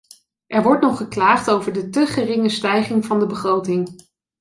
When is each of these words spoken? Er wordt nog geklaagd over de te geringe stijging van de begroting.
Er 0.47 0.63
wordt 0.63 0.81
nog 0.81 0.97
geklaagd 0.97 1.49
over 1.49 1.73
de 1.73 1.89
te 1.89 2.05
geringe 2.05 2.49
stijging 2.49 3.05
van 3.05 3.19
de 3.19 3.25
begroting. 3.27 4.01